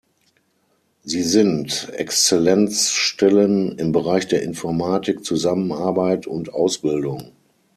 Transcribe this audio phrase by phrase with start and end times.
[1.03, 7.33] Sie sind Exzellenzstellen im Bereich der Informatik, Zusammenarbeit und Ausbildung.